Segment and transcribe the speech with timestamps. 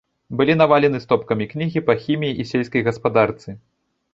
[0.37, 3.49] Былі навалены стопкамі кнігі па хіміі і сельскай гаспадарцы.